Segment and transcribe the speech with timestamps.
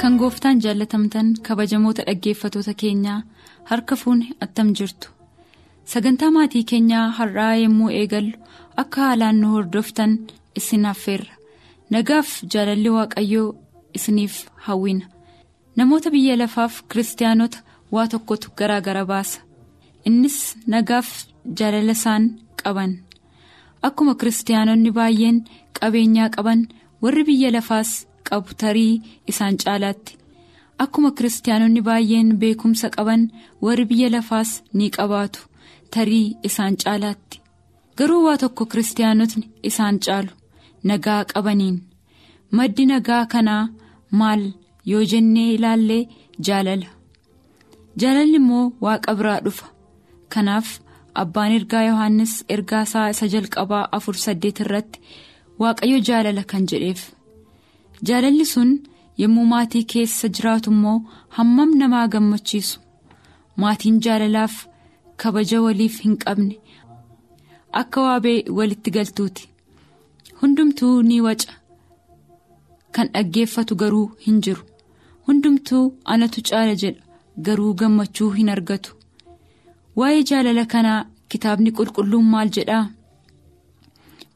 [0.00, 3.22] Kan gooftaan jaallatamtan kabajamoota dhaggeeffatoota keenyaa
[3.64, 5.08] harka fuune attam jirtu.
[5.84, 8.32] Sagantaa maatii keenyaa har'aa yommuu eegallu
[8.76, 10.18] akka haalaan nu hordoftan
[10.58, 11.32] isin affeerra
[11.90, 13.54] nagaaf jaalalli waaqayyoo
[13.94, 14.34] isiniif
[14.66, 15.06] hawwina.
[15.76, 17.58] Namoota biyya lafaaf kiristaanota
[17.92, 19.40] waa tokkotu garaa gara baasa.
[20.06, 21.08] Innis nagaaf
[21.58, 22.24] jaalala isaan
[22.62, 22.92] qaban.
[23.82, 25.44] Akkuma kiristaanonni baay'een
[25.80, 26.68] qabeenyaa qaban
[27.02, 28.07] warri biyya lafaas.
[28.28, 28.94] Qabu tarii
[29.30, 30.12] isaan caalaatti.
[30.82, 33.22] Akkuma kiristaanonni baay'een beekumsa qaban
[33.64, 35.40] warri biyya lafaas ni qabaatu.
[35.94, 37.36] Tarii isaan caalaatti.
[37.98, 40.32] Garuu waa tokko kiristaanotni isaan caalu
[40.88, 41.76] nagaa qabaniin.
[42.56, 43.64] Maddi nagaa kanaa
[44.20, 44.42] maal
[44.90, 46.02] yoo jennee ilaallee
[46.46, 46.88] jaalala.
[48.00, 49.66] Jaalalli immoo waaqa biraa dhufa.
[50.34, 50.68] Kanaaf
[51.22, 54.98] abbaan ergaa yohannis ergaa isaa isa jalqabaa afur saddeet irratti
[55.60, 57.00] waaqayyo jaalala kan jedheef.
[58.06, 58.70] Jaalalli sun
[59.22, 60.98] yommuu maatii keessa jiraatu immoo
[61.36, 62.80] hammam namaa gammachiisu.
[63.62, 64.54] Maatiin jaalalaaf
[65.22, 66.58] kabaja waliif hin qabne.
[67.80, 69.48] Akka waabee walitti galtuuti.
[70.42, 71.52] Hundumtuu ni waca.
[72.92, 74.62] Kan dhaggeeffatu garuu hin jiru.
[75.26, 77.02] Hundumtuu anatu caala jedha.
[77.46, 78.94] Garuu gammachuu hin argatu.
[79.96, 82.84] Waa'ee jaalala kanaa kitaabni qulqulluun maal jedhaa.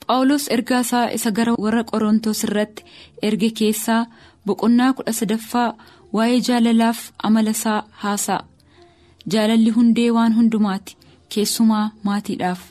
[0.06, 2.82] Phaawulos ergaa isaa isa gara warra qorontoos irratti
[3.28, 4.02] erge keessaa
[4.46, 5.68] boqonnaa kudha sadaffaa
[6.16, 8.44] waa'ee jaalalaaf amala isaa haasa'a
[9.34, 10.96] jaalalli hundee waan hundumaati
[11.34, 12.62] keessumaa maatiidhaaf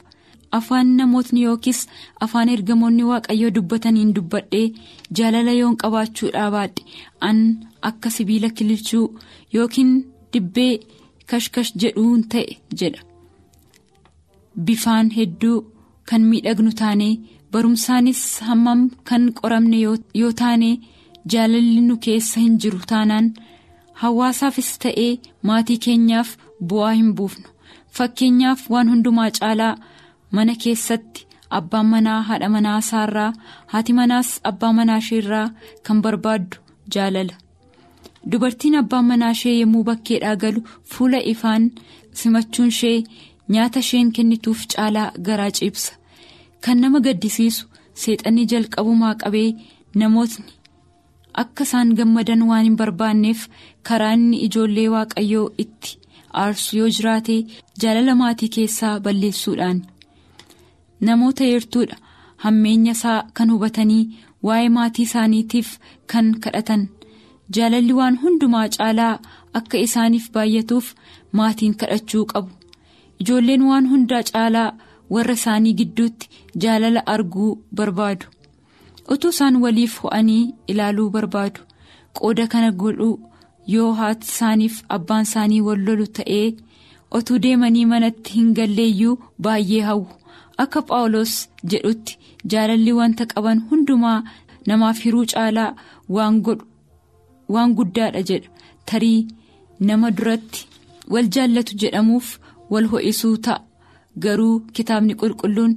[0.60, 1.80] afaan namootni yookiis
[2.26, 4.66] afaan ergamoonni waaqayyoo dubbataniin dubbadhee
[5.20, 6.84] jaalala yoon qabaachuudhaa baadhe
[7.30, 7.40] an
[7.92, 9.06] akka sibiila kililchuu
[9.58, 9.92] yookiin
[10.34, 10.74] dibbee
[11.30, 13.02] kashkash jedhuun ta'e jedha
[14.66, 15.60] bifaan hedduu.
[16.10, 17.10] Kan miidhagnu taane
[17.52, 19.78] barumsaanis hammam kan qoramne
[20.22, 20.70] yoo taane
[21.32, 23.28] jaalalli nu keessa hin jiru taanaan
[24.02, 25.12] hawaasaafis ta'ee
[25.50, 26.30] maatii keenyaaf
[26.70, 27.48] bu'aa hin buufnu
[27.98, 29.74] fakkeenyaaf waan hundumaa caalaa
[30.38, 31.26] mana keessatti
[31.60, 33.32] abbaan manaa haadha manaa isaarraa
[33.72, 35.48] haati manaas abbaa manaa isheerraa
[35.88, 36.58] kan barbaaddu
[36.96, 37.36] jaalala
[38.32, 41.64] dubartiin abbaan manaa ishee yommuu bakkeedhaa galu fuula ifaan
[42.20, 42.98] simachuun ishee.
[43.54, 45.94] Nyaata isheen kennituuf caalaa garaa ciibsa.
[46.64, 47.68] Kan nama gaddisiisu
[48.02, 49.50] seexanni jalqabumaa qabee
[50.02, 50.52] namootni
[51.44, 53.42] akka isaan gammadan waan hin barbaanneef
[53.90, 55.98] karaa inni ijoollee waaqayyoo itti
[56.42, 57.36] aarsu yoo jiraate
[57.82, 59.80] jaalala maatii keessaa balleessuudhaan.
[61.08, 61.98] Namoota heertuudha
[62.44, 64.04] hammeenya isaa kan hubatanii
[64.48, 65.70] waa'ee maatii isaaniitiif
[66.14, 66.84] kan kadhatan.
[67.56, 69.14] Jaalalli waan hundumaa caalaa
[69.60, 70.94] akka isaaniif baay'atuuf
[71.40, 72.50] maatiin kadhachuu qabu.
[73.22, 74.70] Ijoolleen waan hundaa caalaa
[75.16, 76.30] warra isaanii gidduutti
[76.64, 77.50] jaalala arguu
[77.80, 78.26] barbaadu.
[79.14, 81.62] Utuu isaan waliif ho'anii ilaaluu barbaadu.
[82.18, 83.16] Qooda kana godhuu
[83.74, 86.48] yoo haati isaaniif abbaan isaanii wal lolu ta'ee
[87.20, 89.16] otuu deemanii manatti hin galleeyyuu
[89.48, 90.08] baay'ee hawwu.
[90.64, 91.34] Akka phaawulos
[91.72, 92.18] jedhutti
[92.54, 94.20] jaalalli wanta qaban hundumaa
[94.68, 95.70] namaaf hiruu caalaa
[97.54, 98.50] waan guddaadha jedha.
[98.86, 99.28] Tarii
[99.80, 100.68] nama duratti
[101.14, 102.28] wal jaallatu jedhamuuf.
[102.72, 103.60] Wal ho'isuu ta'a.
[104.24, 105.74] Garuu kitaabni qulqulluun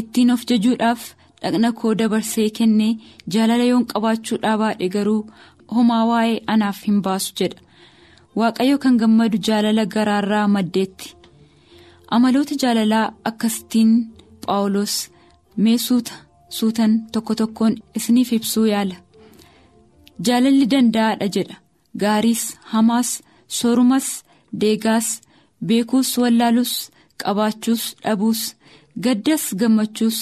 [0.00, 1.00] ittiin of jajuudhaaf
[1.42, 2.92] dhaqna koo dabarsee kennee
[3.32, 5.20] jaalala yoon qabaachuudhaa baadhe garuu
[5.74, 7.60] homaa waa'ee anaaf hin baasu jedha.
[8.38, 11.08] Waaqayyo kan gammadu jaalala garaarraa maddeetti.
[12.14, 13.90] Amaloota jaalalaa akkasittiin
[14.46, 14.94] phaawulos
[15.62, 16.12] mee suuta
[16.58, 18.96] suutan tokko tokkoon isiniif ibsuu yaala.
[20.26, 21.56] Jaalalli danda'aadha jedha.
[22.00, 23.10] Gaariis hamaas
[23.58, 24.06] soorumas
[24.60, 25.08] deegaas.
[25.66, 26.72] Beekuus wallaalus
[27.22, 28.42] qabaachuus dhabuus
[29.04, 30.18] gaddas gammachuus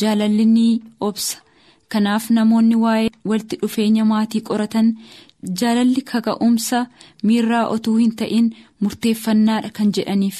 [0.00, 0.68] jaalalli ni
[1.08, 1.36] obsa.
[1.92, 4.88] Kanaaf namoonni waa'ee walitti dhufeenya maatii qoratan
[5.60, 6.78] jaalalli kaka'umsa
[7.26, 8.46] miirraa otuu hin ta'in
[8.80, 10.38] murteeffannaadha kan jedhaniif.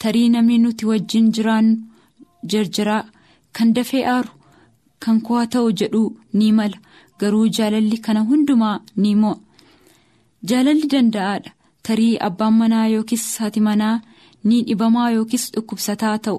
[0.00, 1.76] Tarii namni nuti wajjin jiraannu
[2.50, 3.04] jarjaraa
[3.56, 4.30] kan dafee aaru
[5.04, 6.02] kan koo ta'u jedhu
[6.38, 6.78] ni mala.
[7.20, 9.38] Garuu jaalalli kana hundumaa ni mo'a.
[10.48, 11.50] Jaalalli danda'aadha
[11.86, 13.96] tarii abbaan manaa yookiis haati manaa
[14.48, 16.38] ni dhibamaa yookiis dhukkubsataa ta'u.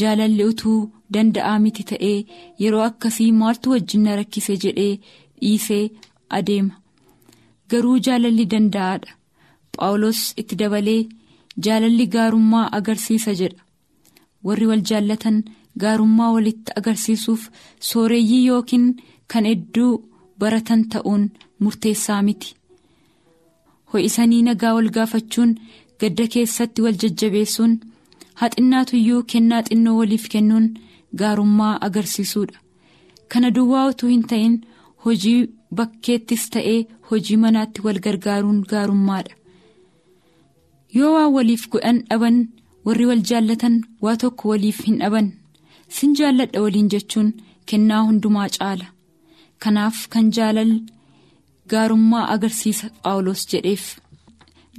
[0.00, 0.78] Jaalalli utuu
[1.14, 2.18] danda'aa miti ta'ee
[2.62, 4.94] yeroo akkasii maaltu wajjin na rakkise jedhee
[5.40, 5.84] dhiisee
[6.38, 6.74] adeema.
[7.70, 9.10] Garuu jaalalli danda'aadha.
[9.76, 11.00] Phaawulos itti dabalee
[11.64, 13.62] jaalalli gaarummaa agarsiisa jedha.
[14.46, 15.38] Warri wal jaallatan
[15.82, 17.42] gaarummaa walitti agarsiisuuf
[17.90, 18.86] sooreyyii yookiin
[19.32, 19.92] kan hedduu
[20.38, 21.24] baratan ta'uun
[21.62, 22.54] murteessaa miti.
[23.94, 25.52] Ho'isanii nagaa wal gaafachuun
[26.00, 27.74] gadda keessatti wal jajjabeessuun
[28.40, 30.66] haxinnaatuyyuu kennaa xinnoo waliif kennuun
[31.20, 32.58] gaarummaa agarsiisuudha.
[33.30, 34.56] Kana duwwaa utuu hin ta'in
[35.04, 35.38] hojii
[35.78, 36.80] bakkeettis ta'ee
[37.10, 39.34] hojii manaatti wal gargaaruun gaarummaadha.
[40.96, 42.36] Yoo waan waliif godhan dhaban
[42.86, 45.28] warri wal jaallatan waa tokko waliif hin dhaban.
[45.96, 47.32] Sin jaalladha waliin jechuun
[47.70, 48.86] kennaa hundumaa caala.
[49.62, 50.72] Kanaaf kan jaalal
[51.70, 53.84] gaarummaa agarsiisa phaawulos jedheef.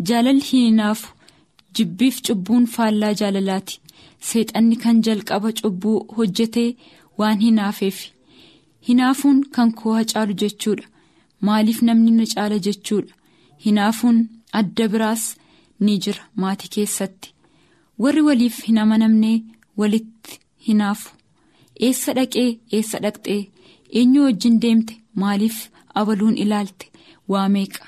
[0.08, 1.14] Jaalalli hin hinaafu
[1.78, 3.80] jibbiif cubbuun faallaa jaalalaati.
[4.28, 6.70] Seexanni kan jalqaba cubbuu hojjetee
[7.20, 7.98] waan hinaafeef.
[8.88, 10.88] Hinaafuun kan koo hacaalu jechuudha.
[11.46, 13.14] Maaliif namni na caala jechuudha?
[13.66, 14.18] Hinaafuun
[14.60, 15.24] adda biraas
[15.80, 17.34] ni jira maatii keessatti.
[18.02, 19.32] Warri waliif hin amanamne
[19.78, 21.10] walitti hinaafu.
[21.88, 23.42] Eessa dhaqee eessa dhaqxee?
[24.00, 24.94] Eenyu wajjin deemte?
[25.22, 25.58] Maaliif
[26.00, 26.86] abaluun ilaalte
[27.32, 27.84] waa meeqa?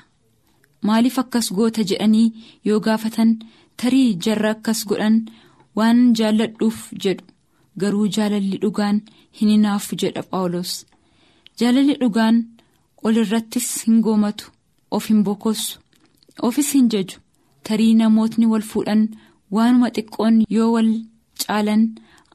[0.86, 2.28] Maaliif akkas goota jedhanii
[2.68, 3.30] yoo gaafatan
[3.80, 5.16] tarii jarra akkas godhan
[5.76, 7.24] waan jaalladhuuf jedhu?
[7.80, 8.96] Garuu jaalalli dhugaan
[9.38, 10.72] hin hinaafu jedha phaawulos
[11.60, 12.36] jaalalli dhugaan
[13.06, 14.50] ol irrattis hin goomatu
[14.96, 15.78] of hin bokossu
[16.48, 17.18] ofis hin jaju
[17.68, 19.02] tarii namootni wal fuudhan
[19.56, 20.90] waanuma xiqqoon yoo wal
[21.44, 21.82] caalan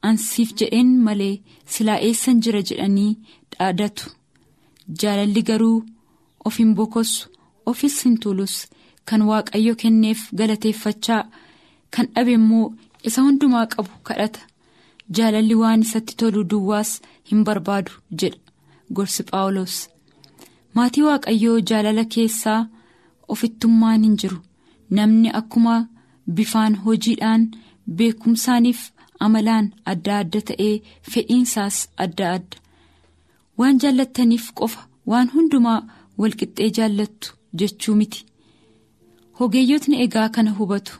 [0.08, 1.34] ansiif jedheen malee
[1.72, 2.60] silaa eessan jira?
[2.68, 3.12] jedhanii
[3.52, 4.04] dhaadatu
[5.02, 5.78] jaalalli garuu
[6.44, 7.28] of hin bokossu
[7.70, 8.54] ofis hin tuulus.
[9.08, 11.22] Kan waaqayyo kenneef galateeffachaa
[11.94, 12.66] kan dhabe immoo
[13.08, 14.40] isa hundumaa qabu kadhata.
[15.16, 16.90] Jaalalli waan isatti tolu duwwaas
[17.30, 18.38] hin barbaadu jedha
[18.96, 19.74] gorsi phaawulos.
[20.74, 22.60] Maatii waaqayyoo jaalala keessaa
[23.28, 24.38] ofittummaan hin jiru.
[24.96, 25.76] Namni akkuma
[26.36, 27.42] bifaan hojiidhaan
[27.96, 28.80] beekumsaaniif
[29.24, 30.74] amalaan adda adda ta'ee
[31.12, 32.56] fedhiinsaas adda adda
[33.58, 34.80] waan jaallattaniif qofa
[35.10, 35.80] waan hundumaa
[36.20, 38.24] walqixxee jaallattu jechuu miti.
[39.38, 40.92] Hogeeyyotni egaa kana hubatu.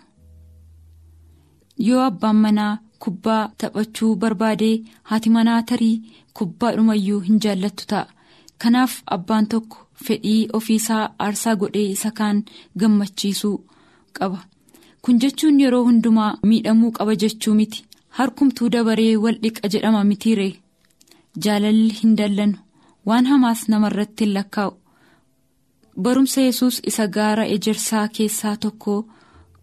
[1.87, 4.75] Yoo abbaan manaa kubbaa taphachuu barbaadee
[5.11, 6.03] haati manaa tarii
[6.39, 8.07] kubbaa dhumayyuu hin jaallattu ta'a.
[8.63, 12.43] Kanaaf abbaan tokko fedhii ofiisaa aarsaa godhee isa kaan
[12.81, 13.57] gammachiisuu
[14.19, 14.39] qaba.
[15.03, 17.85] Kun jechuun yeroo hundumaa miidhamuu qaba jechuu miti.
[18.19, 20.53] Harkumtuu dabaree wal dhiqa jedhama mitiiree
[21.45, 22.59] jaalalli hin dallanu
[23.11, 24.73] waan hamaas namarratti hin lakkaa'u
[26.05, 28.95] barumsa yesus isa gaara ejersaa keessaa tokko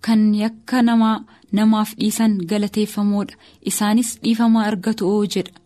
[0.07, 1.15] kan yakka namaa
[1.59, 3.35] namaaf dhiisan galateeffamoodha
[3.71, 5.59] isaanis dhiifamaa argatu oo jedha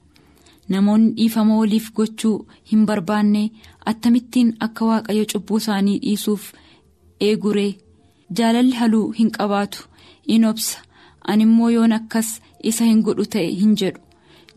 [0.74, 2.38] namoonni dhiifama waliif gochuu
[2.72, 3.44] hin barbaanne
[3.92, 6.44] attamittiin akka waaqayyo cubbuu isaanii dhiisuuf
[7.28, 7.72] eeguree
[8.40, 9.84] jaalalli haluu hin qabaatu
[10.38, 10.78] in obsa
[11.34, 12.30] ani immoo yoon akkas
[12.72, 14.02] isa hin godhu ta'e hin jedhu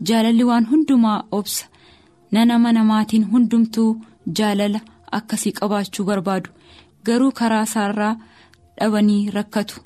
[0.07, 1.65] jaalalli waan hundumaa obsa.
[2.31, 3.91] Nama namaatiin hundumtuu
[4.37, 4.79] jaalala
[5.11, 6.49] akkasii qabaachuu barbaadu.
[7.05, 8.15] Garuu karaa isaarraa
[8.79, 9.81] dhabanii rakkatu.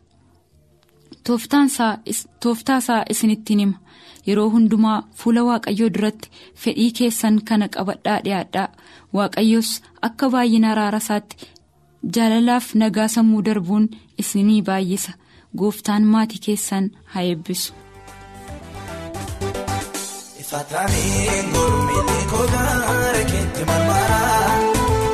[1.24, 3.78] Tooftaa isaa isinittiin hima.
[4.28, 8.68] Yeroo hundumaa fuula waaqayyoo duratti fedhii keessan kana qabadhaa dhiyaadhaa.
[9.14, 11.48] Waaqayyos akka baay'ina araara isaatti
[12.16, 15.12] jaalalaaf nagaa sammuu darbuun isinii baay'isa.
[15.58, 17.74] Gooftaan maatii keessan haa eebbisu.
[20.54, 24.58] Faataanii gurmii kogaara keetti marmaraa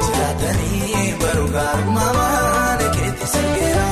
[0.06, 3.86] jiraatanii baruu gaarummaa maana keetti sirgeera.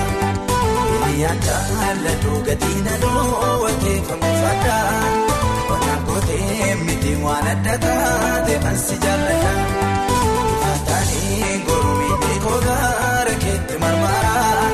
[0.89, 4.92] Hiriyyaan jaalladhu gatii nadoo wanteeffamu fadhaa
[5.70, 9.54] Wanaan kootee miti waan adda taate ansi jaalladha.
[10.63, 14.70] Faataanii gurmii kogaara keetti marmaraa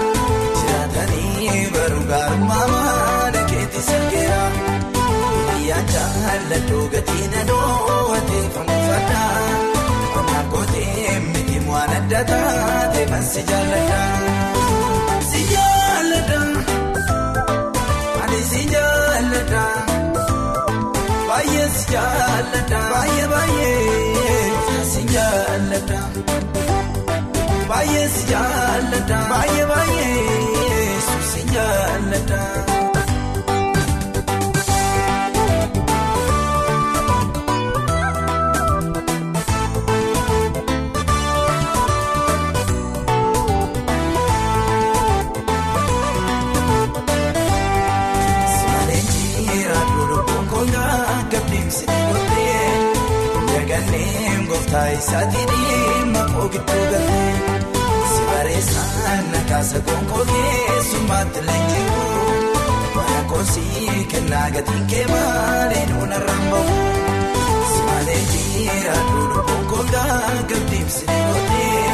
[0.58, 4.33] jiraatanii baruu gaarummaa maana keetti sirgeera.
[6.34, 9.42] Jaalladhu gatii nadoo wanteeffamu fadhaa
[10.16, 14.00] Wanaan kootee miti waan adda taate kan si jaalladha.
[15.30, 16.40] Si jaalladha
[18.24, 19.64] ani si jaalladha
[21.28, 24.42] baay'ee si jaalladha baay'ee baay'ee
[24.94, 26.02] si jaalladha
[27.70, 30.53] baay'ee si jaalladha baay'ee baay'ee
[55.04, 57.34] gooftaa isaatii dhimma koo gidduu galee
[58.14, 62.04] si bareessaan nakaasa gonkoo keessummaatti leenji'u
[62.96, 66.78] bara koonsii kennaa gatiin kee maalee nuuna rambamu
[67.74, 71.88] si malee jira duudhu gonkoon gaagabdiimsi deemotee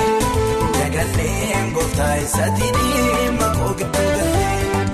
[0.77, 4.85] dagallee gooftaa isaatii dhimma koo gidduu galee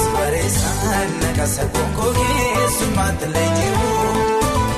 [0.00, 3.88] si bareessaan nakaasa gonkoo keessummaatti leenji'u.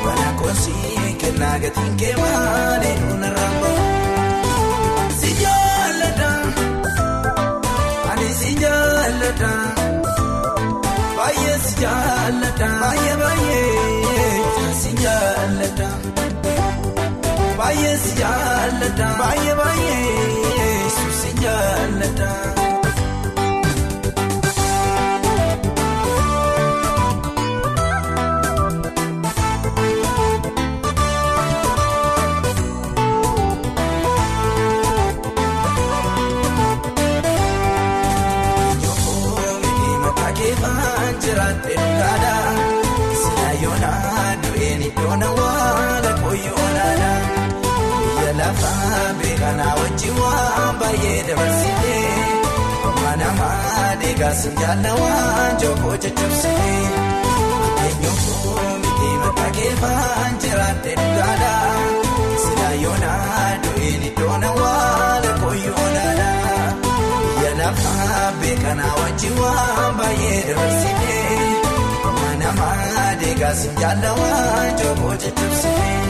[0.05, 2.82] Bara koonsii kennaa gatiin kee maalee
[12.63, 15.89] jaalladha baay'ee baay'ee si jaalladha
[17.59, 20.91] baay'ee si jaalladha baay'ee baay'ee
[21.21, 22.31] si jaalladha.
[51.29, 52.13] Dabarsitee
[52.91, 56.83] amma namaa deeggarsin jaallawaan jookoo jajjabsitee
[57.87, 61.53] eenyuun miti maqaa keefaan jiraate dhugaadha
[62.45, 66.31] sila yoonaa du'een iddoon awwaala koyyoonadha.
[67.63, 71.37] Lafaa beekanaa wajjin waan baay'ee dabarsitee
[72.41, 76.02] namaa deeggarsin jaallawaa jookoo jajjabsitee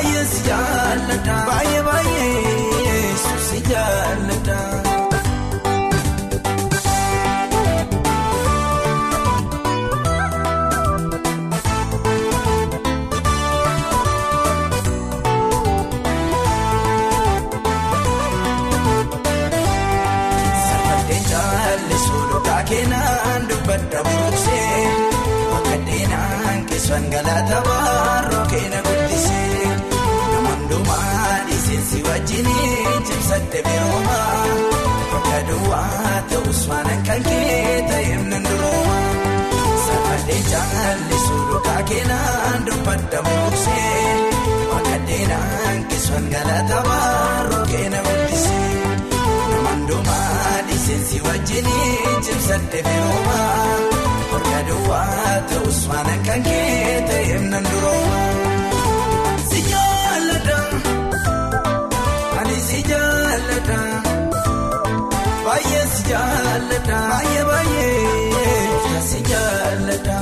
[0.00, 3.02] baay'ee si jaalladha baay'ee baay'ee
[3.48, 4.60] si jaalladha.
[22.70, 24.82] Keenan dubbadda buruqsee
[25.56, 27.58] akka deenaan keessan galata
[33.66, 34.18] birooma
[35.12, 38.98] bakka duwwaa ta'us waan kan kee ta'eef nan durooma
[39.86, 44.14] safadhee jaallisuu dhugaa keenan dubbadda buruqsee
[44.76, 48.68] akka deenaan keessan galata baaroo keena guddisee.
[49.64, 53.40] Mandumaa dhiisinsi wajjiniin cimsadde birooma
[54.32, 58.20] Bakka duwwaa ta'us waan kan kee ta'eef nan durooma.
[63.70, 64.10] Jaalladha
[65.46, 70.16] baay'ee si jaalladha baay'ee baay'ee si jaalladha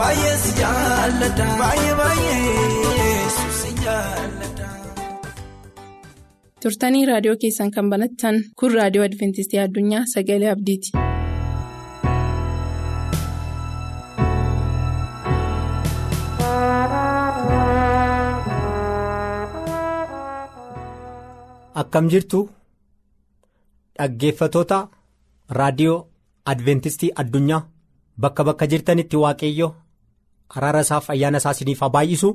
[0.00, 3.28] baay'ee si jaalladha baay'ee baay'ee
[3.60, 4.68] si jaalladha.
[6.62, 10.90] turtanii raadiyoo keessan kan banattan kun raadiyoo adventistii addunyaa sagalee abdiiti.
[21.82, 22.40] Akkam jirtu
[23.98, 24.78] dhaggeeffatoota
[25.58, 25.98] raadiyoo
[26.52, 27.60] adventistii addunyaa
[28.22, 29.68] bakka bakka jirtanitti waaqayyo
[30.56, 32.30] araara isaaf ayyaana isaa isiniif haa baay'isu.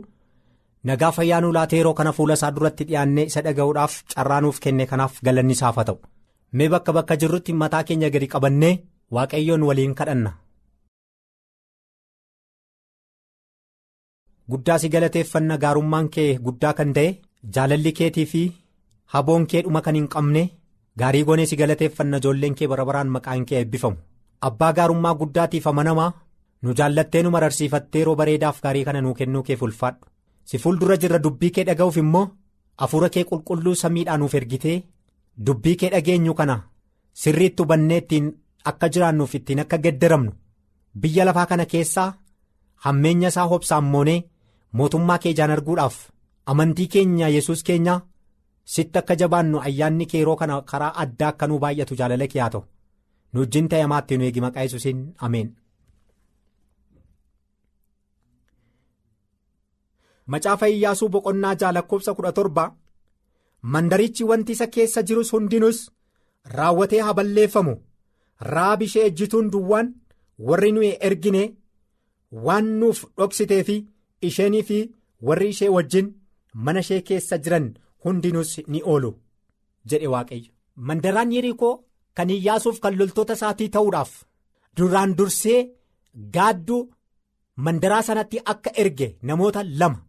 [0.88, 5.54] nagaa fayyaanuu laatee yeroo kana fuula isaa duratti dhiyaannee isa dhaga'uudhaaf carraanuuf kenne kanaaf galanni
[5.58, 5.98] isaaf haa ta'u
[6.60, 8.74] mee bakka bakka jirrutti mataa keenya gadi qabannee
[9.18, 10.32] waaqayyoon waliin kadhanna.
[14.52, 17.10] guddaa si galateeffanna gaarummaan kee guddaa kan ta'e
[17.56, 18.42] jaalalli keetii fi
[19.14, 20.44] haboon kee dhuma kan hin qabne
[21.00, 23.98] gaarii goonee si galateeffanna ijoolleen kee bara baraan maqaan kee eebbifamu
[24.50, 26.12] abbaa gaarummaa guddaatiif amanamaa
[26.64, 30.06] nu jaallattee nu mararsiifattee yeroo bareedaaf gaarii kana nuu kennuu keef ulfaadhu.
[30.50, 32.28] si fuuldura jirra dubbii kee dhaga'uuf immoo
[32.82, 34.78] hafuura kee qulqulluu samiidhaan nuuf ergitee
[35.46, 36.56] dubbii kee dhageenyu kana
[37.22, 38.28] sirriitti hubannee ittiin
[38.72, 40.32] akka jiraannuuf ittiin akka geddaramnu
[41.02, 42.10] biyya lafaa kana keessaa
[42.86, 44.20] hammeenya isaa hobsaan moonee
[44.78, 45.98] mootummaa kee ijaan arguudhaaf
[46.54, 47.96] amantii keenya yesus keenya
[48.74, 52.64] sitti akka jabaannu ayyaanni kee yeroo kana karaa addaa akka nuu baay'atu jaalala kee ta'u
[53.34, 55.50] nu wajjin ta'e amaatti nu eegi maqaa yesuusiin ameen.
[60.34, 62.66] Macaafa Iyyaasuu boqonnaa ja'a lakkoofsa kudha torba
[63.74, 65.80] mandarichi wanti isa keessa jirus hundinus
[66.58, 67.74] raawwatee haa balleeffamu
[68.54, 69.94] raab ishee ejjituun duwwaan
[70.50, 71.44] warri nuyi ergine
[72.48, 73.76] waan nuuf dhoksitee fi
[74.30, 74.80] isheenii fi
[75.30, 76.12] warri ishee wajjin
[76.68, 77.70] mana ishee keessa jiran
[78.04, 79.12] hundinuus ni oolu
[79.90, 80.52] jedhe waaqayyo.
[80.88, 81.74] Mandaraan yerikoo
[82.16, 84.12] kan iyyaasuuf kan loltoota isaatii ta'uudhaaf
[84.78, 85.60] duraan dursee
[86.36, 86.82] gaadduu
[87.66, 90.00] mandaraa sanatti akka erge namoota lama.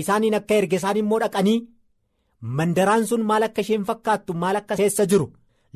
[0.00, 1.58] Isaaniin akka erge isaan immoo dhaqanii
[2.56, 5.26] mandaraan sun maal akka isheen fakkaattu maal akka keessa jiru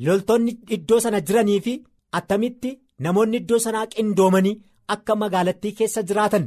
[0.05, 1.73] loltoonni iddoo sana jiranii fi
[2.17, 2.69] attamitti
[3.03, 4.55] namoonni iddoo sanaa qindoomanii
[4.93, 6.45] akka magaalattii keessa jiraatan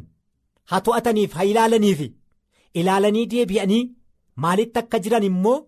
[0.70, 2.00] haa to'ataniif haa ilaalaniif
[2.80, 3.82] ilaalanii deebi'anii
[4.42, 5.58] maalitti akka jiran immoo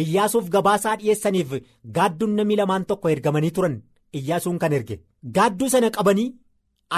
[0.00, 1.50] iyyaasuuf gabaasaa dhiyeessaniif
[1.96, 3.76] gaadduun namni lamaan tokko ergamanii turan
[4.18, 4.96] iyyaasuun kan erge.
[5.36, 6.28] Gaadduu sana qabanii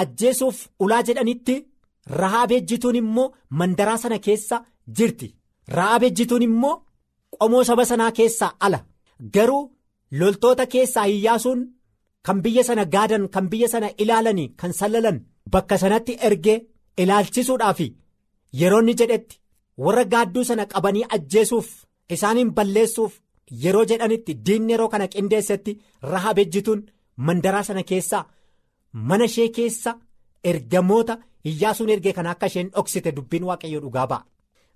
[0.01, 1.55] ajjeesuuf ulaa jedhanitti
[2.21, 3.27] rahaab ejjituun immoo
[3.59, 4.57] mandaraa sana keessa
[4.97, 5.29] jirti.
[5.77, 6.75] Rahaab ejjituun immoo
[7.39, 8.81] qomoo saba sanaa keessaa ala.
[9.35, 9.63] Garuu
[10.21, 11.61] loltoota keessaa iyyaasuun
[12.27, 15.19] kan biyya sana gaadan kan biyya sana ilaalanii kan sallalan
[15.53, 16.59] bakka sanatti ergee
[17.03, 17.81] ilaalchisuudhaaf
[18.61, 19.37] yeroonni jedhetti
[19.85, 21.69] warra gaadduu sana qabanii ajjeesuuf
[22.17, 23.13] isaaniin balleessuuf
[23.65, 25.73] yeroo jedhanitti diinni yeroo kana qindeessetti
[26.13, 26.83] rahaab ejjituun
[27.29, 28.25] mandaraa sana keessaa
[29.11, 29.99] mana ishee keessa
[30.53, 31.19] ergamoota
[31.51, 34.25] iyyaasuun ergee kana akka isheen dhoksite dubbiin waaqayyo dhugaa ba'a.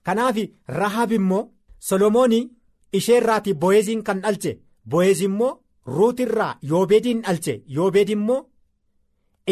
[0.07, 0.37] kanaaf
[0.81, 1.43] rahaab immoo
[1.89, 2.45] solomoonii
[2.99, 4.53] ishee irraatii bo'eeziin kan dhalche
[4.95, 5.53] bo'eezi immoo
[5.97, 8.41] ruutirraa yoobeediin dhalche yoobeed immoo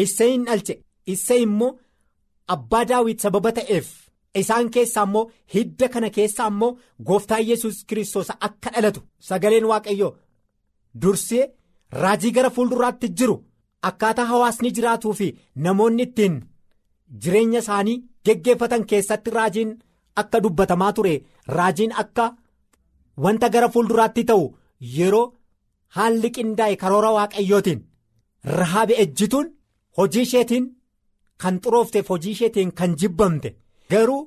[0.03, 0.75] isseeyin dhalche
[1.13, 1.71] issee immoo
[2.55, 3.87] abbaa daawit sababa ta'eef
[4.39, 5.23] isaan keessaa immoo
[5.53, 10.09] hidda kana keessaa immoo gooftaa yesus kiristoos akka dhalatu sagaleen waaqayyo
[11.01, 11.43] dursee
[12.03, 13.35] raajii gara fuulduraatti jiru
[13.89, 15.27] akkaataa hawaasni jiraatuu fi
[15.65, 16.39] namoonni ittiin
[17.23, 19.71] jireenya isaanii geggeeffatan keessatti raajiin
[20.23, 21.13] akka dubbatamaa ture
[21.57, 22.25] raajiin akka
[23.25, 24.45] wanta gara fuulduraatti ta'u
[24.97, 25.25] yeroo
[25.97, 27.81] haalli qindaa'e karoora waaqayyootiin
[28.59, 29.49] rahaabe ejjituun
[29.97, 30.69] hojii isheetiin
[31.41, 33.49] kan xuroofteef hojii isheetiin kan jibbamte
[33.91, 34.21] garuu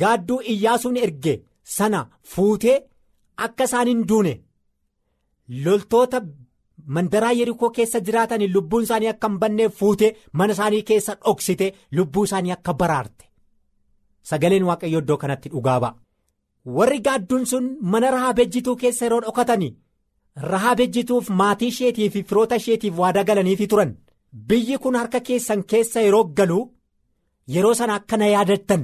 [0.00, 1.34] gaadduu iyyaasuun erge.
[1.76, 2.00] Sana
[2.34, 2.76] fuutee
[3.36, 4.34] akka isaan hin duune.
[5.64, 6.20] Loltoota
[6.86, 12.24] mandaraa yerikoo keessa jiraatan lubbuun isaanii akka hin banneef fuutee mana isaanii keessa dhoksite lubbuu
[12.24, 13.24] isaanii akka baraarte.
[14.22, 15.94] Sagaleen waaqayyo iddoo kanatti dhugaa ba'a.
[16.76, 19.74] warri gaadduun sun mana rahaab ejjituu keessa yeroo dhokatanii
[20.52, 23.92] rahaab ejjituuf maatii isheetii fi firoota isheetiif waadaa galaniifi turan.
[24.48, 26.58] Biyyi kun harka keessan keessa yeroo galu
[27.56, 28.82] yeroo sana akka na yaadattan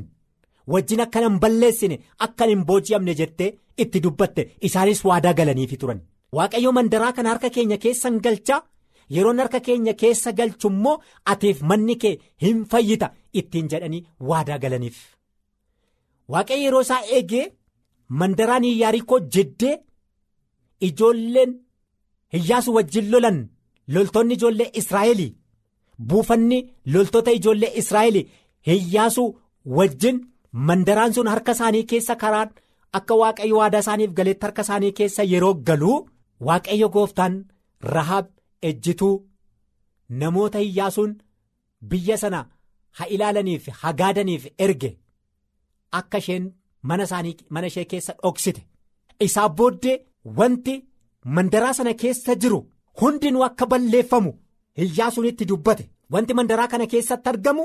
[0.75, 1.97] wajjin akka hin balleessine
[2.27, 3.51] akka hin booji'amne jettee
[3.85, 6.01] itti dubbatte isaanis waadaa galaniifi turan
[6.39, 8.61] waaqayyo mandaraa kana harka keenya keessan galchaa
[9.17, 10.99] yeroon harka keenya keessa galchu immoo
[11.33, 13.11] atiif manni kee hin fayyita
[13.43, 14.99] ittiin jedhanii waadaa galaniif
[16.29, 17.47] waaqayyo yeroo isaa eegee.
[18.21, 19.75] mandaraan iyyaarikoo jeddee
[20.89, 21.53] ijoolleen
[22.39, 23.39] iyyaasu wajjin lolan
[23.95, 25.31] loltoonni ijoollee israa'elii
[26.09, 26.59] buufanni
[26.95, 28.25] loltoota ijoollee israa'elii
[28.75, 29.25] iyyaasu
[29.79, 30.19] wajjin
[30.53, 32.51] mandaraan sun harka isaanii keessa karaan
[32.99, 35.99] akka waaqayyo waadaa isaaniif galeetti harka isaanii keessa yeroo galuu
[36.49, 37.35] waaqayyo gooftaan
[37.95, 38.27] rahaab
[38.71, 39.15] ejjituu
[40.23, 41.13] namoota iyyaasuun
[41.91, 42.41] biyya sana
[42.99, 44.91] ha ilaalaniif ha gaadaniif erge
[46.01, 46.53] akka isheen.
[46.85, 48.63] mana ishee keessa dhoksite
[49.27, 49.97] isaa booddee
[50.39, 50.75] wanti
[51.37, 52.59] mandaraa sana keessa jiru
[53.01, 54.33] hundinuu akka balleeffamu
[54.85, 57.65] iyyaasuun itti dubbate wanti mandaraa kana keessatti argamu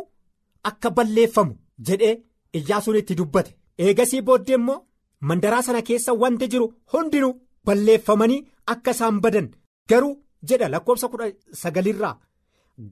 [0.69, 1.53] akka balleeffamu
[1.87, 2.15] jedhee
[2.57, 3.55] iyyaasuun itti dubbate.
[3.85, 4.83] Eegasii booddee immoo
[5.27, 7.33] mandaraa sana keessa wanti jiru hundinuu
[7.65, 9.47] balleeffamanii akka isaan badan
[9.89, 10.13] garuu
[10.49, 11.27] jedha lakkoofsa kudha
[11.61, 12.15] sagalirraa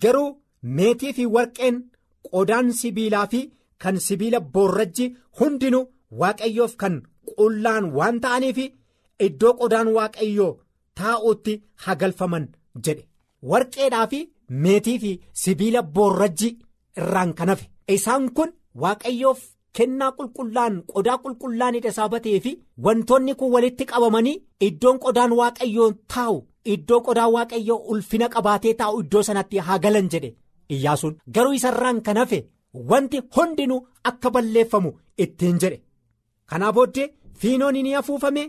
[0.02, 0.30] garuu
[0.78, 1.78] meetii fi warqeen
[2.32, 3.42] qodaan sibiilaa fi
[3.82, 5.06] kan sibiila boorrajji
[5.40, 5.86] hundinuu.
[6.22, 6.96] waaqayyoof kan
[7.38, 8.58] qullaan waan ta'aniif
[9.26, 10.52] iddoo qodaan waaqayyoo
[11.00, 11.54] taa'utti
[11.86, 12.46] hagalfaman
[12.86, 13.04] jedhe.
[13.52, 14.20] Warqeedhaa fi
[14.64, 15.12] meetii fi
[15.44, 16.50] sibiila boorrajji
[17.00, 17.66] irraan kan hafe.
[17.96, 18.52] Isaan kun
[18.84, 19.40] waaqayyoof
[19.78, 22.10] kennaa qulqullaan qodaa qulqullaan hidha
[22.46, 22.52] fi
[22.86, 24.36] wantoonni kun walitti qabamanii
[24.68, 26.38] iddoon qodaan waaqayyoo taa'u
[26.74, 30.30] iddoo qodaan waaqayyoo ulfina qabaatee taa'u iddoo sanatti haa galan jedhe
[30.76, 32.40] iyyaasuun garuu isarraan kan hafe
[32.92, 34.92] wanti hundinuu akka balleeffamu
[35.24, 35.78] ittiin jedhe.
[36.50, 37.08] kanaa booddee
[37.42, 38.44] fiinoon ni afuufame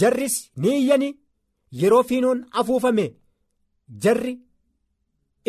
[0.00, 1.08] jarris ni iyyani
[1.80, 3.06] yeroo fiinoon afuufame
[4.02, 4.34] jarri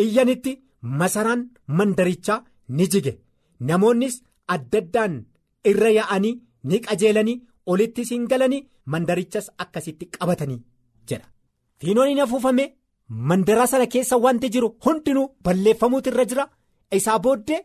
[0.04, 0.52] iyyanitti
[1.00, 1.42] masaraan
[1.78, 2.44] mandarichaa
[2.76, 3.12] ni jige
[3.70, 4.16] namoonnis
[4.54, 5.14] adda addaan
[5.70, 6.34] irra yaa'anii
[6.70, 7.36] ni qajeelanii
[7.74, 8.62] olitti siin galanii
[8.94, 10.60] mandarichas akkasitti qabatanii
[11.10, 11.28] jedha
[11.80, 12.64] fiinoon ni afuufame
[13.30, 16.44] mandaraa sana keessa wanti jiru hundinuu balleeffamuutu irra jira
[16.98, 17.60] isaa booddee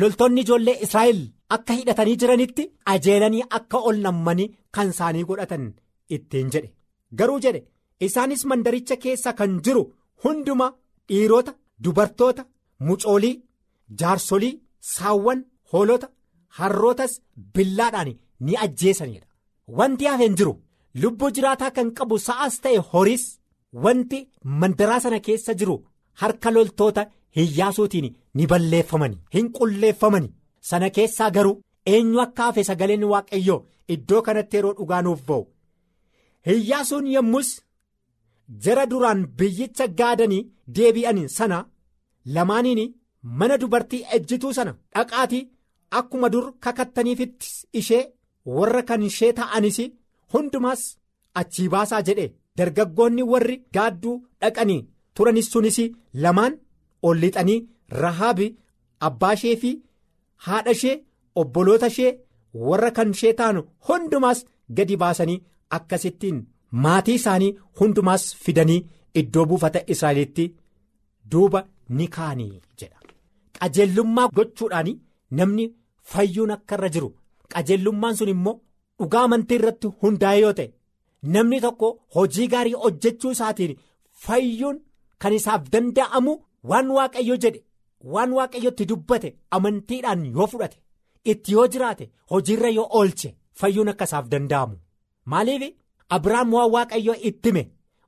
[0.00, 1.20] loltoonni ijoollee israa'el.
[1.54, 5.66] akka hidhatanii jiranitti ajeelanii akka ol nammanii kan isaanii godhatan
[6.16, 6.70] ittiin jedhe
[7.18, 7.60] garuu jedhe
[8.06, 9.82] isaanis mandaricha keessa kan jiru
[10.24, 10.66] hunduma
[11.08, 11.54] dhiirota
[11.84, 12.44] dubartoota
[12.88, 13.34] mucoolii
[14.00, 14.54] jaarsolii
[14.94, 15.40] saawwan
[15.72, 16.08] hoolota
[16.58, 17.12] harrootas
[17.54, 18.10] billaadhaan
[18.46, 19.26] ni ajjeesanidha
[19.78, 20.54] wanti hafe hin jiru.
[21.02, 23.24] Lubbuu jiraataa kan qabu sa'as ta'e horiis
[23.84, 24.18] wanti
[24.60, 25.76] mandaraa sana keessa jiru
[26.20, 27.02] harka loltoota
[27.36, 30.28] hiyyaasuutiin ni balleeffamani hin qulleeffamani.
[30.68, 31.60] Sana keessaa garuu
[31.94, 33.60] eenyu akka hafe sagaleen waaqayyoo
[33.94, 35.42] iddoo kanatti yeroo dhugaa nuuf ba'u.
[36.46, 37.48] Hiyyaasuun yommus
[38.64, 40.42] jara duraan biyyicha gaadanii
[40.76, 41.58] deebi'an sana
[42.34, 42.82] lamaaniin
[43.40, 45.42] mana dubartii ejjituu sana dhaqaatii
[46.00, 47.48] akkuma dur kakattaniifitti
[47.80, 48.02] ishee
[48.56, 49.78] warra kan ishee ta'anis
[50.34, 50.82] hundumaas
[51.40, 52.26] achii baasaa jedhe
[52.58, 54.80] dargaggoonni warri gaadduu dhaqanii
[55.14, 55.78] turanis sunis
[56.24, 56.58] lamaan
[57.08, 57.58] ol lixanii
[58.02, 58.46] rahaabi
[59.08, 59.70] abbaa ishee fi
[60.48, 60.96] haadha ishee
[61.42, 62.12] obboloota ishee
[62.68, 64.44] warra kan ishee ta'an hundumaas
[64.76, 65.42] gadi baasanii
[65.78, 66.38] akkasittiin
[66.84, 68.80] maatii isaanii hundumaas fidanii
[69.20, 70.46] iddoo buufata israa'elitti
[71.32, 71.60] duuba
[71.98, 72.98] ni kaanii jedha
[73.58, 74.90] qajeellummaa gochuudhaan
[75.38, 75.64] namni
[76.12, 77.08] fayyuun akka irra jiru.
[77.52, 78.56] Qajeellummaan sun immoo
[79.00, 80.68] dhugaa amantii irratti hundaa'e yoo ta'e
[81.34, 83.76] namni tokko hojii gaarii hojjechuu isaatiin
[84.24, 84.78] fayyuun
[85.22, 86.34] kan isaaf danda'amu
[86.70, 87.62] waan waaqayyo jedhe
[88.14, 90.78] waan waaqayyotti dubbate amantiidhaan yoo fudhate
[91.32, 94.76] itti yoo jiraate hojiirra yoo oolche fayyuun akka isaaf danda'amu.
[95.30, 95.74] Maaliif?
[96.14, 97.62] Abiraam waan waaqayyo itti hime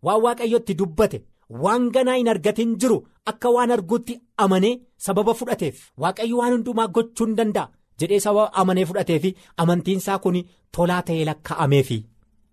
[0.06, 1.18] waan waaqayyotti dubbate
[1.62, 2.98] waan ganaa hin argatin jiru
[3.30, 4.14] akka waan arguutti
[4.44, 4.74] amanee
[5.06, 7.66] sababa fudhateef waaqayyo waan hundumaa gochuu hin danda'a
[8.00, 9.30] jedhee sababa amanee fudhatee fi
[9.64, 10.36] amantiinsaa kun
[10.76, 11.98] tolaa ta'ee lakkaa'ameefi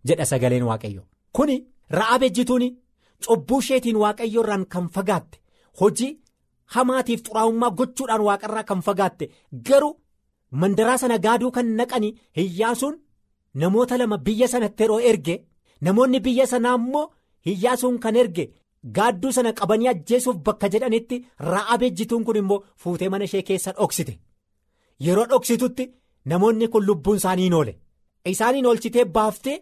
[0.07, 1.01] jedha sagaleen waaqayyo.
[1.35, 1.55] Kuni
[1.99, 2.65] ra'aa ejjituun
[3.25, 5.37] cubbuu isheetiin waaqayyo irraan kan fagaatte
[5.81, 6.11] hojii
[6.75, 9.25] hamaatiif xuraa'ummaa gochuudhaan waaqarraa kan fagaatte
[9.69, 9.93] garuu
[10.61, 12.95] mandaraa sana gaaduu kan naqanii hiyyaasuun
[13.61, 15.35] namoota lama biyya sanatti yeroo erge
[15.87, 17.05] namoonni biyya sanaa immoo
[17.47, 18.45] hiyyaasuun kan erge
[18.97, 21.21] gaadduu sana qabanii ajjeesuuf bakka jedhanitti
[21.51, 24.19] ra'aa ejjituun kun immoo fuutee mana ishee keessa dhoksite.
[25.05, 25.91] Yeroo dhoksitutti
[26.33, 27.73] namoonni kun lubbuun isaanii hin oole
[28.33, 29.57] isaaniin oolchitee baaftee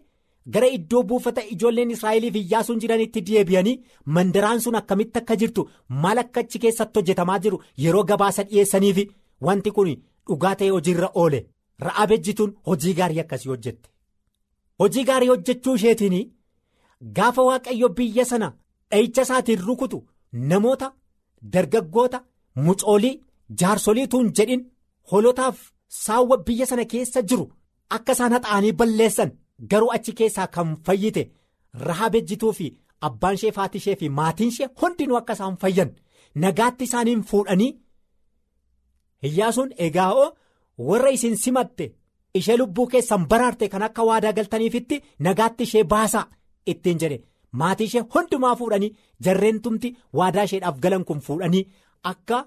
[0.56, 3.74] gara iddoo buufata ijoolleen israa'eliif hiyyaasuun jiranitti deebi'anii
[4.18, 5.64] mandaraan sun akkamitti akka jirtu
[6.04, 9.00] maal akka achi keessatti hojjetamaa jiru yeroo gabaasa dhiyeessaniif
[9.48, 9.90] wanti kun
[10.28, 11.40] dhugaa ta'ee hojiirra oole.
[11.86, 13.88] Ra'aa ejjituun hojii gaarii akkasii hojjette.
[14.78, 16.18] Hojii gaarii hojjechuu isheetiin
[17.16, 18.52] gaafa waaqayyo biyya sana
[18.94, 19.98] dha'icha isaatiin rukutu
[20.50, 20.88] namoota
[21.52, 22.18] dargaggoota
[22.66, 23.14] mucoolii
[23.60, 24.62] jaarsoliituun jedhin
[25.12, 25.56] holotaaf
[26.04, 27.46] saawwa biyya sana keessa jiru.
[27.96, 29.30] Akka isaan haxaanii balleessan
[29.70, 31.22] garuu achi keessaa kan fayyite
[31.86, 32.66] rahaab ejjituu fi
[33.08, 35.90] abbaan ishee faatii ishee fi maatiin ishee hundinuu akka isaan fayyan.
[36.42, 37.72] Nagaatti isaaniin fuudhanii
[39.22, 40.28] hiyyaasuun egaa'oo
[40.88, 41.84] warra isin simatte
[42.40, 46.26] ishee lubbuu keessan baraarte kan akka waadaa galtaniifitti nagaatti ishee baasaa
[46.72, 47.18] ittiin jedhe
[47.62, 48.92] maatii ishee hundumaa fuudhanii
[49.28, 51.64] jarreentumti waadaa isheedhaaf galan kun fuudhanii
[52.12, 52.38] akka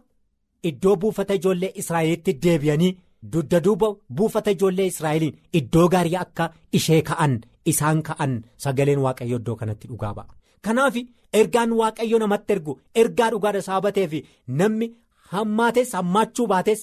[0.71, 2.91] iddoo buufata ijoollee israa'elitti deebi'anii
[3.33, 3.89] dudda duuba
[4.19, 7.37] buufata ijoollee israa'eliin iddoo gaarii akka ishee ka'an
[7.73, 8.33] isaan ka'an
[8.65, 10.27] sagaleen waaqayyo iddoo kanatti dhugaa ba'a.
[10.65, 10.95] kanaaf
[11.39, 14.19] ergaan waaqayyo namatti ergu ergaa dhugaadha saabatee fi
[14.61, 14.87] namni
[15.31, 16.81] hammaates hammaachuu baates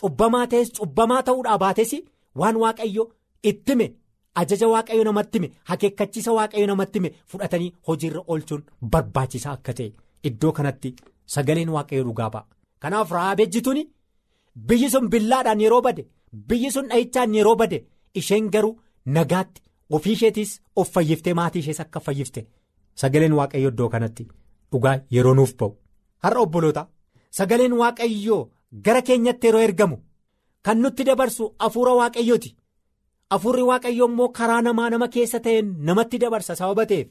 [0.00, 1.92] cubbamaa ta'es cubbamaa ta'uudhaa baates
[2.42, 3.04] waan waaqayyo
[3.50, 3.86] ittime
[4.42, 8.62] ajaja waaqayyo namatti hime akeekkachiisa waaqayyo namatti hime fudhatanii hojiirra oolchuun
[8.94, 9.90] barbaachisaa akka ta'e
[10.30, 10.94] iddoo kanatti
[11.34, 12.44] sagaleen waaqayyo dhugaa ba'a.
[12.82, 13.80] kanaaf rahaab ejjituun
[14.70, 16.02] biyyi sun billaadhaan yeroo bade
[16.48, 17.78] biyyi sun dhahichaan yeroo bade
[18.22, 18.74] isheen garuu
[19.18, 19.62] nagaatti
[19.98, 22.40] ofii isheetiis of fayyiftee maatii ishees akka fayyifte
[23.02, 24.26] sagaleen waaqayyo iddoo kanatti
[24.72, 25.72] dhugaa yeroo nuuf ba'u
[26.26, 26.86] har'a obboloota
[27.38, 28.40] sagaleen waaqayyoo
[28.88, 29.96] gara keenyatti yeroo ergamu
[30.68, 32.54] kan nutti dabarsu hafuura waaqayyooti
[33.34, 37.08] hafuurri waaqayyoo immoo karaa namaa nama keessa ta'een namatti dabarsa sababa ta'eef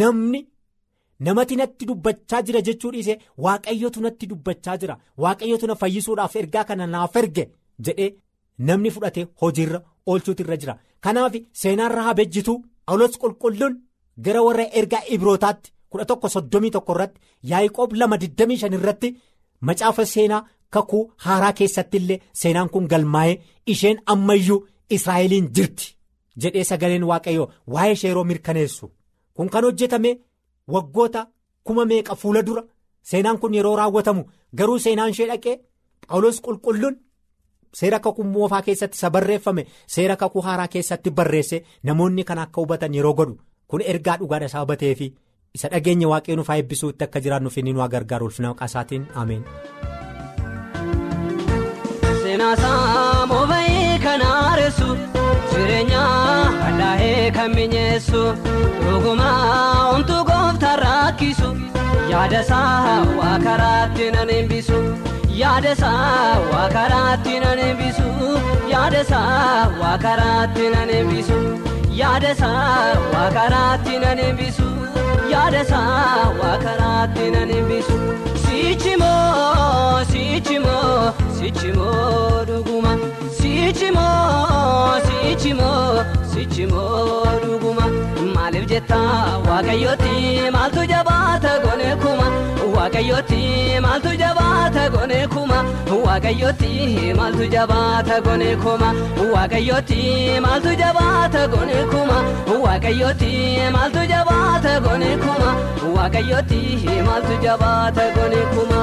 [0.00, 0.40] namni.
[1.26, 6.86] namati natti dubbachaa jira jechuu dhiise waaqayyotu natti dubbachaa jira waaqayyotu na fayyisuudhaaf ergaa kana
[6.92, 7.44] naaf erge
[7.88, 8.10] jedhee
[8.68, 9.80] namni fudhate hojiirra
[10.12, 10.74] oolchuutu irra jira
[11.06, 13.74] kanaaf seenaan rahaab ejjituu phaawulos qulqulluun
[14.28, 17.20] gara warra ergaa ibrootaatti kudha tokko soddomii tokko irratti
[17.52, 19.08] yaaqoob lama digdamii shan irratti
[19.70, 20.42] macaafa seenaa
[20.76, 23.36] kakuu haaraa keessatti illee seenaan kun galmaa'ee
[23.74, 24.60] isheen ammayyuu
[24.96, 25.86] israa'eliin jirti
[26.42, 28.86] jedhee sagaleen waaqayyoo waa'ee ishee yeroo mirkaneessu
[29.34, 30.12] kun kan hojjetame.
[30.74, 31.20] waggoota
[31.66, 32.62] kuma meeqa fuula dura
[33.10, 34.22] seenaan kun yeroo raawwatamu
[34.58, 35.54] garuu seenaan ishee dhaqee
[36.08, 36.96] phaawulos qulqulluun
[37.78, 39.62] seera kakuu moofaa keessatti isa barreeffame
[39.94, 43.34] seera kakuu haaraa keessatti barreesse namoonni kan akka hubatan yeroo godhu
[43.68, 45.06] kun ergaa dhugaadha sababatee fi
[45.56, 49.44] isa dhageenya waaqayyo nuuf haa eebbisuutti akka jiraannuuf inni nu gargaaru ulfina maqaasaatiin ameen.
[55.68, 56.02] Jireenya
[56.64, 58.20] hadhaa'ee kan mi'eessu
[58.82, 61.48] dhugumaa omtuu gooftaa rakkisu
[62.12, 64.78] yaada isaa waa karaatti nan eebbisu
[65.40, 68.08] yaada isaa waa karaatti nan eebbisu
[68.72, 71.38] yaada isaa waa karaatti nan eebbisu
[72.00, 74.67] yaada isaa waa karaatti nan eebbisu
[75.32, 77.96] yaada isaa waa karaatti nan eebbisu
[78.44, 82.92] sichimoo sichimoo sichimoo dhuguma
[83.38, 86.04] sichimoo sichimoo
[86.38, 87.86] sichimoo dhuguma
[88.34, 88.98] maaliif jetta
[89.48, 90.12] waaqayyooti
[90.56, 92.26] maaltu jabaata gone kuma
[92.76, 93.40] waaqayyooti
[93.86, 95.58] maaltu jabaata gone kuma
[96.04, 96.70] waaqayyooti
[97.20, 98.90] maaltu jabaata gone kuma
[99.34, 100.00] waaqayyooti
[100.46, 102.18] maaltu jabaata gone kuma
[102.64, 103.32] waaqayyooti
[103.76, 105.50] maaltu jabaata gone kuma
[105.96, 106.60] waaqayyooti
[107.08, 108.80] maaltu jabaata gone kuma.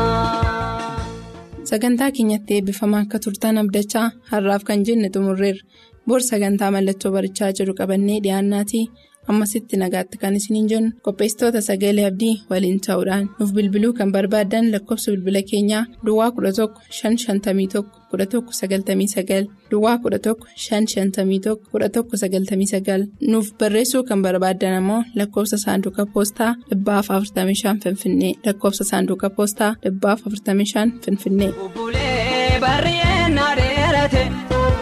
[1.69, 5.63] Sagantaa keenyatti eebbifamaa akka turtan abdachaa har'aaf kan jenne xumurreerra.
[6.07, 8.85] Bor sagantaa mallattoo barichaa jiru qabannee dhiyaannaatii
[9.33, 15.11] ammasitti nagaatti kan isiniin jennu qopheessitoota sagalee abdii waliin ta'uudhaan nuuf bilbiluu kan barbaaddan lakkoofsa
[15.15, 16.67] bilbila keenyaa Duwwaa 11
[16.99, 20.35] 551 11 99 Duwwaa 11
[20.67, 29.29] 551 11 99 nuuf barreessuu kan barbaaddan ammoo lakkoofsa saanduqa poostaa 45 Finfinnee lakkoofsa saanduqa
[29.29, 31.51] poostaa 45 Finfinnee.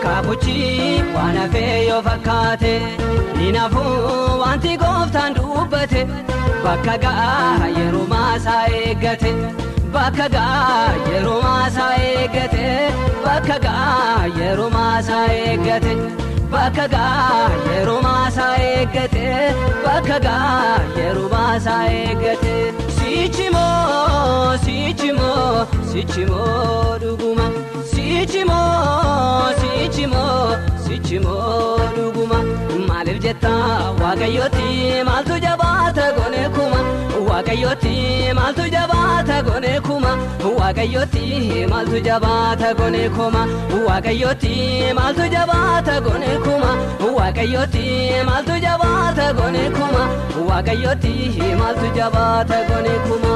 [0.03, 0.55] Kaabuchi
[1.15, 2.73] waan hafee yoo fakkaate
[3.37, 6.01] ni nafuu wanti gooftaan dubbate
[6.63, 9.31] bakka ga'a yeroo maasaa eeggate
[9.95, 12.65] bakka ga'a yeroo maasaa eeggate
[13.25, 15.93] bakka ga'a yeroo maasaa eeggate
[16.55, 19.25] bakka ga'a yeroo maasaa eeggate
[19.85, 22.55] bakka ga'a yeroo maasaa eeggate
[22.97, 27.47] sichimoo sichimoo sichimoo dhuguma
[28.23, 30.55] sichimoo sichimoo
[30.85, 32.37] sichimoo dhuguma
[32.87, 33.49] maaliif jetta
[34.01, 34.67] waaqayyooti
[35.07, 36.79] maaltu jabaata gone kuma.
[37.29, 37.95] Waaqayyooti
[38.37, 40.11] maaltu jabaata gone kuma.
[40.59, 41.25] Waaqayyooti
[41.71, 43.41] maaltu jabaata gone kuma.
[43.87, 44.53] Waaqayyooti
[44.99, 46.71] maaltu jabaata gone kuma.
[47.17, 47.85] Waaqayyooti
[48.29, 50.03] maaltu jabaata gone kuma.
[50.49, 51.13] Waaqayyooti
[51.61, 53.33] maaltu jabaata gone kuma.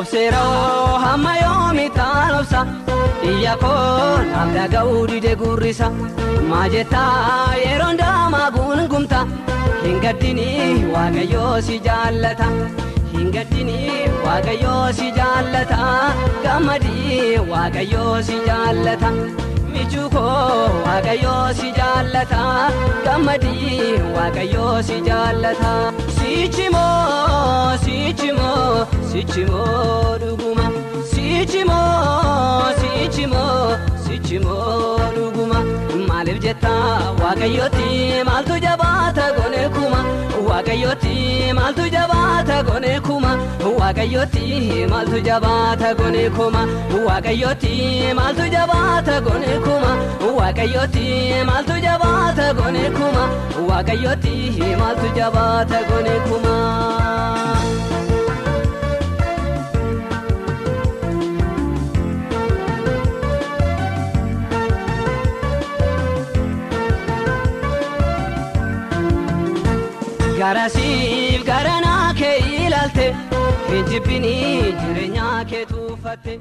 [0.00, 2.60] Obseeroo hamma yoomi taanobsa
[3.30, 5.88] iyya koo naaf dhaga'uu dide gurrisa
[6.50, 9.20] maa jettaa yeroo ndaamaa gungumta
[9.82, 10.46] hin gaddini
[10.94, 12.48] waaqayyoo si jaallata
[13.12, 13.76] hin gaddini
[14.26, 15.80] waaqayyoo si jaallata
[16.46, 17.20] gammadii
[17.52, 19.10] waaqayyoo si jaallata
[19.74, 22.40] michuu koo waaqayyoo si jaallata
[23.08, 25.74] gammadii waaqayyoo si jaallata
[26.30, 30.66] sichimoo sichimoo sichimoo dhuguma
[31.10, 33.76] sichimoo sichimoo
[34.10, 35.58] sichimoo dhuguma
[36.08, 36.72] maaliif jetta
[37.22, 37.88] waaqayyooti
[38.28, 40.00] maaltu jabaata gone kuma
[40.48, 41.14] waaqayyooti
[41.58, 43.32] maaltu jabaata gone kuma
[43.80, 44.44] waaqayyooti
[44.92, 46.62] maaltu jabaata gone kuma
[47.08, 47.74] waaqayyooti
[48.20, 49.92] maaltu jabaata gone kuma
[50.38, 51.06] waaqayyooti
[51.50, 53.24] maaltu jabaata gone kuma
[53.70, 54.34] waaqayyooti
[54.82, 56.54] maaltu jabaata gone kuma.
[70.40, 73.06] Garasiif garanaa kee ilaalte
[73.70, 76.38] hin jibbinii jireenyaa kee tuuffatte.